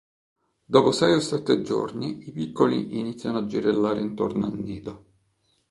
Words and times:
Dopo 0.65 0.91
sei 0.91 1.13
o 1.13 1.19
sette 1.19 1.61
giorni 1.61 2.27
i 2.27 2.31
piccoli 2.31 2.97
iniziano 2.97 3.37
a 3.37 3.45
girellare 3.45 4.01
intorno 4.01 4.47
al 4.47 4.57
nido. 4.57 5.05